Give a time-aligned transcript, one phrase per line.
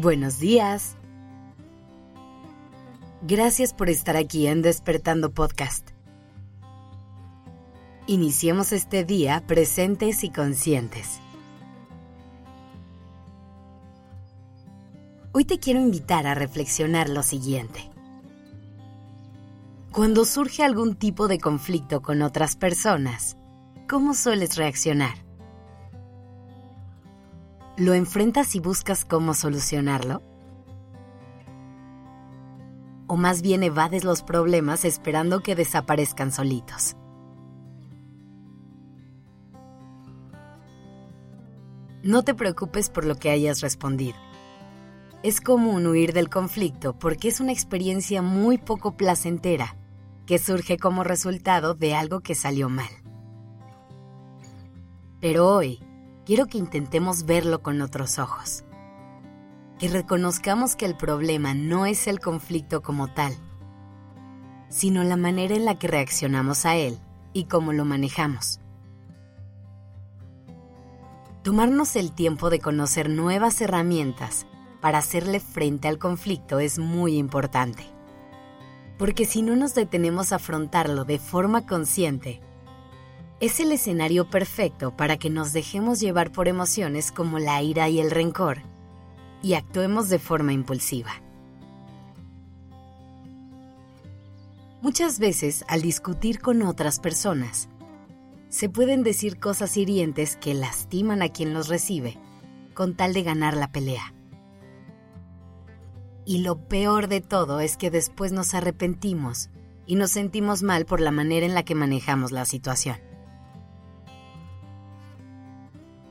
[0.00, 0.94] Buenos días.
[3.22, 5.88] Gracias por estar aquí en Despertando Podcast.
[8.06, 11.18] Iniciemos este día presentes y conscientes.
[15.32, 17.90] Hoy te quiero invitar a reflexionar lo siguiente.
[19.90, 23.36] Cuando surge algún tipo de conflicto con otras personas,
[23.88, 25.27] ¿cómo sueles reaccionar?
[27.78, 30.20] ¿Lo enfrentas y buscas cómo solucionarlo?
[33.06, 36.96] ¿O más bien evades los problemas esperando que desaparezcan solitos?
[42.02, 44.16] No te preocupes por lo que hayas respondido.
[45.22, 49.76] Es común huir del conflicto porque es una experiencia muy poco placentera
[50.26, 52.90] que surge como resultado de algo que salió mal.
[55.20, 55.78] Pero hoy,
[56.28, 58.62] quiero que intentemos verlo con otros ojos.
[59.78, 63.34] Que reconozcamos que el problema no es el conflicto como tal,
[64.68, 66.98] sino la manera en la que reaccionamos a él
[67.32, 68.60] y cómo lo manejamos.
[71.44, 74.46] Tomarnos el tiempo de conocer nuevas herramientas
[74.82, 77.84] para hacerle frente al conflicto es muy importante.
[78.98, 82.42] Porque si no nos detenemos a afrontarlo de forma consciente,
[83.40, 88.00] es el escenario perfecto para que nos dejemos llevar por emociones como la ira y
[88.00, 88.58] el rencor
[89.42, 91.12] y actuemos de forma impulsiva.
[94.80, 97.68] Muchas veces, al discutir con otras personas,
[98.48, 102.16] se pueden decir cosas hirientes que lastiman a quien los recibe,
[102.74, 104.14] con tal de ganar la pelea.
[106.24, 109.50] Y lo peor de todo es que después nos arrepentimos
[109.86, 113.07] y nos sentimos mal por la manera en la que manejamos la situación.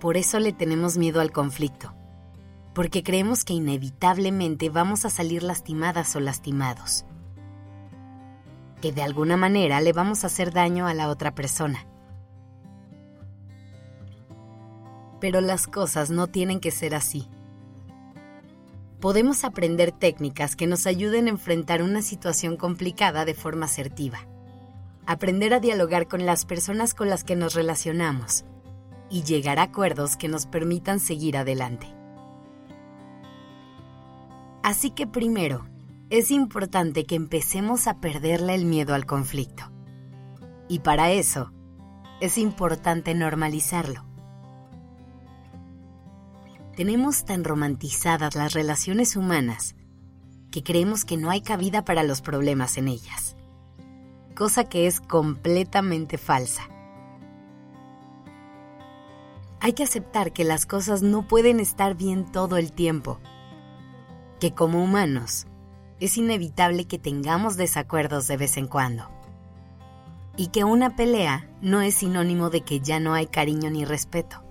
[0.00, 1.92] Por eso le tenemos miedo al conflicto,
[2.72, 7.04] porque creemos que inevitablemente vamos a salir lastimadas o lastimados,
[8.80, 11.86] que de alguna manera le vamos a hacer daño a la otra persona.
[15.20, 17.28] Pero las cosas no tienen que ser así.
[19.00, 24.20] Podemos aprender técnicas que nos ayuden a enfrentar una situación complicada de forma asertiva.
[25.04, 28.46] Aprender a dialogar con las personas con las que nos relacionamos
[29.10, 31.86] y llegar a acuerdos que nos permitan seguir adelante.
[34.62, 35.66] Así que primero,
[36.10, 39.64] es importante que empecemos a perderle el miedo al conflicto.
[40.68, 41.52] Y para eso,
[42.20, 44.04] es importante normalizarlo.
[46.76, 49.74] Tenemos tan romantizadas las relaciones humanas
[50.50, 53.36] que creemos que no hay cabida para los problemas en ellas,
[54.36, 56.68] cosa que es completamente falsa
[59.60, 63.20] hay que aceptar que las cosas no pueden estar bien todo el tiempo,
[64.40, 65.46] que como humanos
[66.00, 69.10] es inevitable que tengamos desacuerdos de vez en cuando,
[70.36, 74.42] y que una pelea no es sinónimo de que ya no hay cariño ni respeto.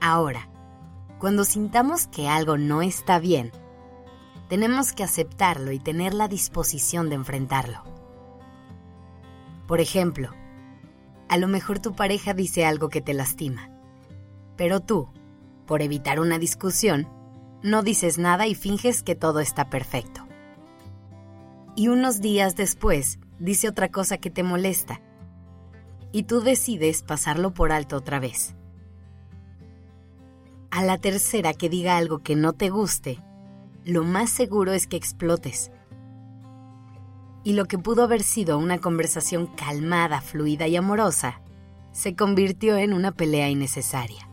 [0.00, 0.48] Ahora,
[1.18, 3.52] cuando sintamos que algo no está bien,
[4.48, 7.82] tenemos que aceptarlo y tener la disposición de enfrentarlo.
[9.66, 10.30] Por ejemplo,
[11.28, 13.70] a lo mejor tu pareja dice algo que te lastima.
[14.56, 15.08] Pero tú,
[15.66, 17.08] por evitar una discusión,
[17.62, 20.26] no dices nada y finges que todo está perfecto.
[21.76, 25.00] Y unos días después dice otra cosa que te molesta.
[26.10, 28.54] Y tú decides pasarlo por alto otra vez.
[30.70, 33.22] A la tercera que diga algo que no te guste,
[33.84, 35.70] lo más seguro es que explotes
[37.48, 41.40] y lo que pudo haber sido una conversación calmada, fluida y amorosa,
[41.92, 44.28] se convirtió en una pelea innecesaria.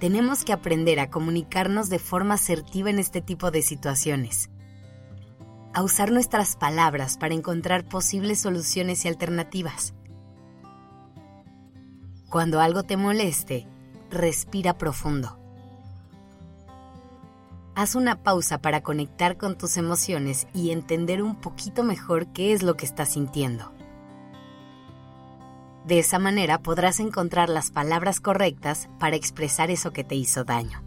[0.00, 4.50] Tenemos que aprender a comunicarnos de forma asertiva en este tipo de situaciones,
[5.72, 9.94] a usar nuestras palabras para encontrar posibles soluciones y alternativas.
[12.30, 13.68] Cuando algo te moleste,
[14.10, 15.45] respira profundo
[17.76, 22.62] haz una pausa para conectar con tus emociones y entender un poquito mejor qué es
[22.62, 23.70] lo que estás sintiendo.
[25.84, 30.82] De esa manera podrás encontrar las palabras correctas para expresar eso que te hizo daño.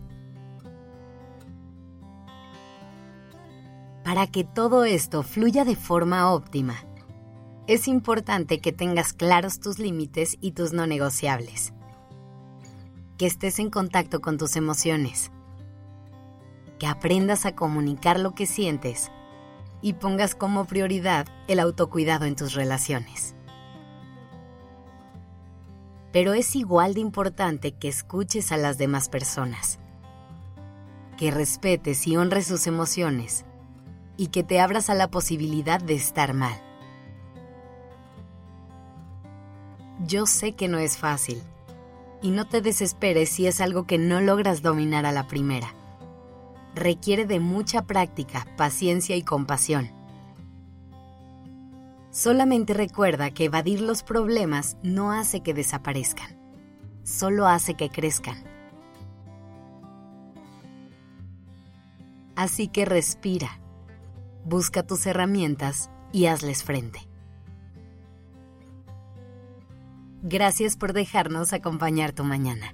[4.03, 6.75] Para que todo esto fluya de forma óptima,
[7.67, 11.71] es importante que tengas claros tus límites y tus no negociables.
[13.19, 15.31] Que estés en contacto con tus emociones
[16.79, 19.11] que aprendas a comunicar lo que sientes
[19.81, 23.35] y pongas como prioridad el autocuidado en tus relaciones.
[26.11, 29.79] pero es igual de importante que escuches a las demás personas,
[31.17, 33.45] que respetes y honres sus emociones
[34.17, 36.59] y que te abras a la posibilidad de estar mal.
[40.05, 41.41] Yo sé que no es fácil
[42.21, 45.73] y no te desesperes si es algo que no logras dominar a la primera.
[46.79, 49.91] Requiere de mucha práctica, paciencia y compasión.
[52.09, 56.39] Solamente recuerda que evadir los problemas no hace que desaparezcan,
[57.03, 58.37] solo hace que crezcan.
[62.37, 63.59] Así que respira,
[64.45, 67.01] busca tus herramientas y hazles frente.
[70.23, 72.73] Gracias por dejarnos acompañar tu mañana.